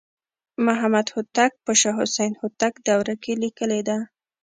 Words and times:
محمدهوتک 0.65 1.51
په 1.65 1.71
شاه 1.81 1.95
حسین 1.99 2.31
هوتک 2.41 2.73
دوره 2.87 3.13
کې 3.23 3.33
لیکلې 3.43 3.81
ده. 3.87 3.97